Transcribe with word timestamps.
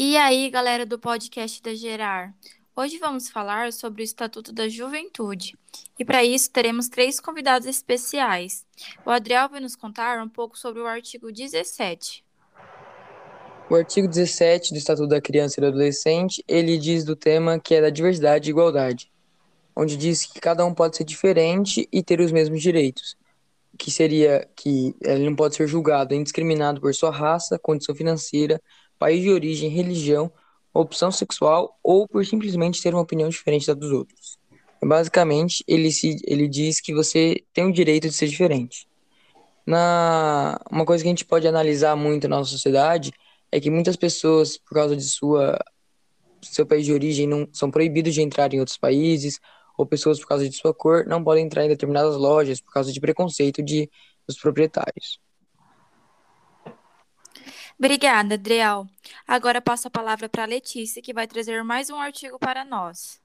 E 0.00 0.16
aí, 0.16 0.48
galera 0.48 0.86
do 0.86 0.96
podcast 0.96 1.60
da 1.60 1.74
Gerar? 1.74 2.32
Hoje 2.76 2.98
vamos 2.98 3.28
falar 3.28 3.72
sobre 3.72 4.00
o 4.00 4.04
Estatuto 4.04 4.52
da 4.52 4.68
Juventude. 4.68 5.58
E 5.98 6.04
para 6.04 6.22
isso 6.22 6.52
teremos 6.52 6.88
três 6.88 7.18
convidados 7.18 7.66
especiais. 7.66 8.64
O 9.04 9.10
Adriel 9.10 9.48
vai 9.48 9.58
nos 9.58 9.74
contar 9.74 10.22
um 10.22 10.28
pouco 10.28 10.56
sobre 10.56 10.80
o 10.80 10.86
artigo 10.86 11.32
17. 11.32 12.24
O 13.68 13.74
artigo 13.74 14.06
17 14.06 14.72
do 14.72 14.78
Estatuto 14.78 15.08
da 15.08 15.20
Criança 15.20 15.58
e 15.58 15.62
do 15.62 15.66
Adolescente, 15.66 16.44
ele 16.46 16.78
diz 16.78 17.02
do 17.02 17.16
tema 17.16 17.58
que 17.58 17.74
é 17.74 17.80
da 17.80 17.90
diversidade 17.90 18.48
e 18.48 18.52
igualdade, 18.52 19.10
onde 19.74 19.96
diz 19.96 20.24
que 20.24 20.38
cada 20.40 20.64
um 20.64 20.72
pode 20.72 20.96
ser 20.96 21.02
diferente 21.02 21.88
e 21.90 22.04
ter 22.04 22.20
os 22.20 22.30
mesmos 22.30 22.62
direitos, 22.62 23.16
que 23.76 23.90
seria 23.90 24.48
que 24.54 24.94
ele 25.00 25.24
não 25.24 25.34
pode 25.34 25.56
ser 25.56 25.66
julgado 25.66 26.14
indiscriminado 26.14 26.80
por 26.80 26.94
sua 26.94 27.10
raça, 27.10 27.58
condição 27.58 27.96
financeira, 27.96 28.62
país 28.98 29.22
de 29.22 29.30
origem, 29.30 29.70
religião, 29.70 30.30
opção 30.72 31.10
sexual 31.10 31.78
ou 31.82 32.06
por 32.06 32.24
simplesmente 32.24 32.82
ter 32.82 32.94
uma 32.94 33.02
opinião 33.02 33.28
diferente 33.28 33.66
da 33.66 33.74
dos 33.74 33.90
outros. 33.90 34.38
Basicamente, 34.82 35.64
ele, 35.66 35.90
se, 35.90 36.16
ele 36.24 36.46
diz 36.48 36.80
que 36.80 36.94
você 36.94 37.42
tem 37.52 37.64
o 37.64 37.72
direito 37.72 38.08
de 38.08 38.14
ser 38.14 38.28
diferente. 38.28 38.86
Na, 39.66 40.60
uma 40.70 40.84
coisa 40.84 41.02
que 41.02 41.08
a 41.08 41.12
gente 41.12 41.24
pode 41.24 41.46
analisar 41.48 41.96
muito 41.96 42.28
na 42.28 42.36
nossa 42.36 42.50
sociedade 42.50 43.12
é 43.50 43.60
que 43.60 43.70
muitas 43.70 43.96
pessoas, 43.96 44.56
por 44.56 44.74
causa 44.74 44.96
de 44.96 45.02
sua 45.02 45.58
seu 46.40 46.64
país 46.64 46.86
de 46.86 46.92
origem, 46.92 47.26
não 47.26 47.48
são 47.52 47.70
proibidos 47.70 48.14
de 48.14 48.22
entrar 48.22 48.52
em 48.54 48.60
outros 48.60 48.78
países, 48.78 49.40
ou 49.76 49.86
pessoas, 49.86 50.18
por 50.18 50.28
causa 50.28 50.48
de 50.48 50.56
sua 50.56 50.72
cor, 50.72 51.06
não 51.06 51.22
podem 51.22 51.44
entrar 51.44 51.64
em 51.64 51.68
determinadas 51.68 52.16
lojas 52.16 52.60
por 52.60 52.72
causa 52.72 52.92
de 52.92 53.00
preconceito 53.00 53.62
de, 53.62 53.90
dos 54.26 54.38
proprietários. 54.38 55.20
Obrigada, 57.80 58.34
Adriel. 58.34 58.88
Agora 59.24 59.60
passo 59.60 59.86
a 59.86 59.90
palavra 59.90 60.28
para 60.28 60.42
a 60.42 60.46
Letícia, 60.46 61.00
que 61.00 61.14
vai 61.14 61.28
trazer 61.28 61.62
mais 61.62 61.88
um 61.88 61.94
artigo 61.94 62.36
para 62.36 62.64
nós. 62.64 63.20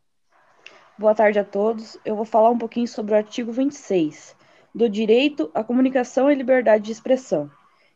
Boa 0.96 1.16
tarde 1.16 1.40
a 1.40 1.44
todos. 1.44 1.98
Eu 2.06 2.16
vou 2.16 2.24
falar 2.24 2.52
um 2.52 2.58
pouquinho 2.58 2.88
sobre 2.88 3.16
o 3.16 3.18
artigo 3.18 3.52
26, 3.52 4.36
do 4.74 4.88
direito 4.88 5.50
à 5.56 5.64
comunicação 5.64 6.32
e 6.32 6.36
liberdade 6.36 6.84
de 6.84 6.92
expressão. 6.92 7.50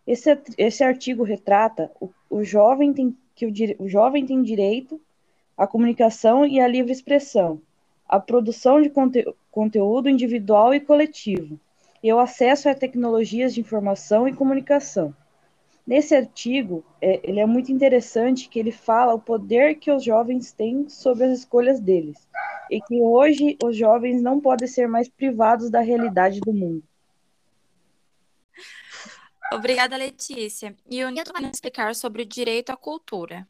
Esse, 0.07 0.35
esse 0.57 0.83
artigo 0.83 1.23
retrata 1.23 1.91
o, 2.01 2.09
o 2.27 2.43
jovem 2.43 2.91
tem, 2.91 3.15
que 3.35 3.45
o, 3.45 3.53
o 3.77 3.87
jovem 3.87 4.25
tem 4.25 4.41
direito 4.41 4.99
à 5.55 5.67
comunicação 5.67 6.43
e 6.43 6.59
à 6.59 6.67
livre 6.67 6.91
expressão, 6.91 7.61
à 8.09 8.19
produção 8.19 8.81
de 8.81 8.89
conte, 8.89 9.23
conteúdo 9.51 10.09
individual 10.09 10.73
e 10.73 10.79
coletivo, 10.79 11.59
e 12.01 12.09
ao 12.09 12.17
acesso 12.17 12.67
a 12.67 12.73
tecnologias 12.73 13.53
de 13.53 13.61
informação 13.61 14.27
e 14.27 14.33
comunicação 14.33 15.13
Nesse 15.87 16.13
artigo, 16.13 16.83
é, 17.01 17.21
ele 17.23 17.39
é 17.39 17.45
muito 17.45 17.71
interessante 17.71 18.49
que 18.49 18.59
ele 18.59 18.73
fala 18.73 19.13
o 19.13 19.21
poder 19.21 19.75
que 19.75 19.89
os 19.89 20.03
jovens 20.03 20.51
têm 20.51 20.89
sobre 20.89 21.23
as 21.23 21.39
escolhas 21.39 21.79
deles 21.79 22.27
e 22.69 22.81
que 22.81 23.01
hoje 23.01 23.57
os 23.63 23.77
jovens 23.77 24.21
não 24.21 24.41
podem 24.41 24.67
ser 24.67 24.85
mais 24.85 25.07
privados 25.07 25.69
da 25.69 25.79
realidade 25.79 26.41
do 26.41 26.53
mundo. 26.53 26.83
Obrigada, 29.53 29.95
Letícia. 29.95 30.75
E 30.89 31.01
o 31.05 31.09
Nilton 31.09 31.31
vai 31.31 31.49
explicar 31.49 31.95
sobre 31.95 32.23
o 32.23 32.25
direito 32.25 32.69
à 32.69 32.75
cultura. 32.75 33.47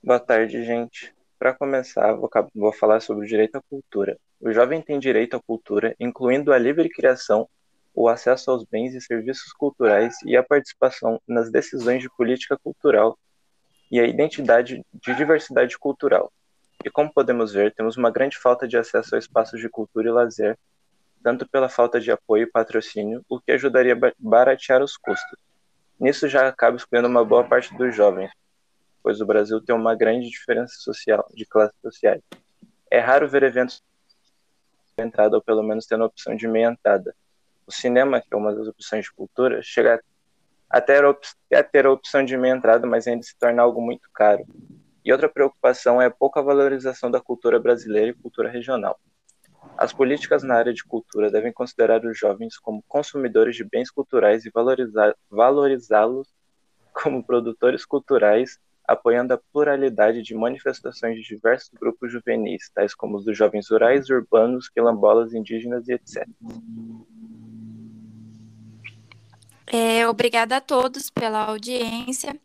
Boa 0.00 0.20
tarde, 0.20 0.64
gente. 0.64 1.12
Para 1.40 1.54
começar, 1.54 2.12
vou, 2.12 2.30
vou 2.54 2.72
falar 2.72 3.00
sobre 3.00 3.24
o 3.24 3.28
direito 3.28 3.56
à 3.56 3.62
cultura. 3.62 4.16
O 4.40 4.52
jovem 4.52 4.80
tem 4.80 5.00
direito 5.00 5.34
à 5.34 5.40
cultura, 5.40 5.96
incluindo 5.98 6.52
a 6.52 6.58
livre 6.58 6.88
criação 6.88 7.48
o 7.94 8.08
acesso 8.08 8.50
aos 8.50 8.64
bens 8.64 8.94
e 8.94 9.00
serviços 9.00 9.52
culturais 9.52 10.16
e 10.24 10.36
a 10.36 10.42
participação 10.42 11.20
nas 11.26 11.50
decisões 11.50 12.02
de 12.02 12.08
política 12.10 12.56
cultural 12.56 13.18
e 13.90 13.98
a 13.98 14.04
identidade 14.04 14.84
de 14.94 15.14
diversidade 15.14 15.76
cultural. 15.78 16.32
E 16.84 16.90
como 16.90 17.12
podemos 17.12 17.52
ver, 17.52 17.74
temos 17.74 17.96
uma 17.96 18.10
grande 18.10 18.38
falta 18.38 18.66
de 18.66 18.76
acesso 18.76 19.14
a 19.14 19.18
espaços 19.18 19.60
de 19.60 19.68
cultura 19.68 20.08
e 20.08 20.12
lazer, 20.12 20.58
tanto 21.22 21.46
pela 21.48 21.68
falta 21.68 22.00
de 22.00 22.10
apoio 22.10 22.44
e 22.44 22.50
patrocínio, 22.50 23.22
o 23.28 23.40
que 23.40 23.52
ajudaria 23.52 23.94
a 23.94 24.12
baratear 24.18 24.82
os 24.82 24.96
custos. 24.96 25.38
Nisso 25.98 26.28
já 26.28 26.48
acaba 26.48 26.76
excluindo 26.76 27.08
uma 27.08 27.24
boa 27.24 27.44
parte 27.44 27.76
dos 27.76 27.94
jovens, 27.94 28.30
pois 29.02 29.20
o 29.20 29.26
Brasil 29.26 29.60
tem 29.60 29.74
uma 29.74 29.94
grande 29.94 30.30
diferença 30.30 30.74
social 30.78 31.28
de 31.34 31.44
classes 31.44 31.76
sociais. 31.82 32.22
É 32.90 32.98
raro 32.98 33.28
ver 33.28 33.42
eventos 33.42 33.82
entrada 34.96 35.36
ou 35.36 35.42
pelo 35.42 35.62
menos 35.62 35.86
tendo 35.86 36.04
a 36.04 36.06
opção 36.06 36.34
de 36.34 36.46
meia 36.46 36.70
entrada, 36.70 37.14
o 37.70 37.72
cinema, 37.72 38.20
que 38.20 38.26
é 38.32 38.36
uma 38.36 38.54
das 38.54 38.66
opções 38.66 39.04
de 39.04 39.12
cultura, 39.12 39.60
chega 39.62 40.02
a 40.68 40.80
ter, 40.80 41.04
a 41.04 41.62
ter 41.62 41.86
a 41.86 41.92
opção 41.92 42.24
de 42.24 42.36
meia 42.36 42.52
entrada, 42.52 42.86
mas 42.86 43.06
ainda 43.06 43.22
se 43.22 43.36
torna 43.38 43.62
algo 43.62 43.80
muito 43.80 44.10
caro. 44.12 44.44
E 45.04 45.12
outra 45.12 45.28
preocupação 45.28 46.02
é 46.02 46.06
a 46.06 46.10
pouca 46.10 46.42
valorização 46.42 47.10
da 47.10 47.20
cultura 47.20 47.58
brasileira 47.58 48.10
e 48.10 48.14
cultura 48.14 48.50
regional. 48.50 49.00
As 49.78 49.92
políticas 49.92 50.42
na 50.42 50.56
área 50.56 50.74
de 50.74 50.84
cultura 50.84 51.30
devem 51.30 51.52
considerar 51.52 52.04
os 52.04 52.18
jovens 52.18 52.58
como 52.58 52.84
consumidores 52.86 53.56
de 53.56 53.64
bens 53.64 53.90
culturais 53.90 54.44
e 54.44 54.52
valorizá-los 55.30 56.28
como 56.92 57.24
produtores 57.24 57.84
culturais, 57.84 58.58
apoiando 58.86 59.32
a 59.32 59.40
pluralidade 59.52 60.22
de 60.22 60.34
manifestações 60.34 61.16
de 61.16 61.22
diversos 61.22 61.70
grupos 61.78 62.12
juvenis, 62.12 62.70
tais 62.74 62.94
como 62.94 63.16
os 63.16 63.24
dos 63.24 63.38
jovens 63.38 63.70
rurais, 63.70 64.10
urbanos, 64.10 64.68
quilombolas, 64.68 65.32
indígenas 65.32 65.88
e 65.88 65.92
etc. 65.94 66.28
É, 69.72 70.06
obrigada 70.08 70.56
a 70.56 70.60
todos 70.60 71.10
pela 71.10 71.44
audiência. 71.44 72.38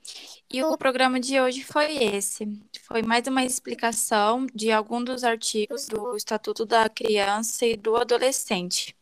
E 0.51 0.63
o 0.63 0.77
programa 0.77 1.19
de 1.19 1.39
hoje 1.41 1.63
foi 1.63 1.97
esse. 2.03 2.45
Foi 2.83 3.01
mais 3.01 3.25
uma 3.27 3.43
explicação 3.43 4.45
de 4.53 4.71
algum 4.71 5.03
dos 5.03 5.23
artigos 5.23 5.87
do 5.87 6.15
Estatuto 6.15 6.65
da 6.65 6.87
Criança 6.87 7.65
e 7.65 7.75
do 7.75 7.95
Adolescente. 7.95 8.94